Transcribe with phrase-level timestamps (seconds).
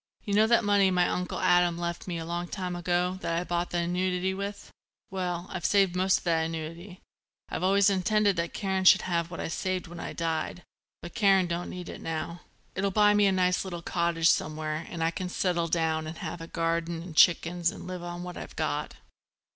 [0.23, 3.43] You know that money my Uncle Adam left me a long time ago that I
[3.43, 4.71] bought the annuity with.
[5.11, 7.01] Well, I've saved most of that annuity;
[7.49, 10.63] I'd always intended that Karen should have what I'd saved when I died.
[11.03, 12.41] But Karen don't need it now.
[12.73, 16.41] It'll buy me a nice little cottage somewhere and I can settle down and have
[16.41, 18.95] a garden and chickens and live on what I've got."